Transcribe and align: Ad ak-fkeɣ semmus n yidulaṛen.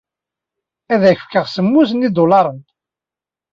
Ad 0.93 1.01
ak-fkeɣ 1.11 1.45
semmus 1.47 1.89
n 1.93 2.03
yidulaṛen. 2.05 2.59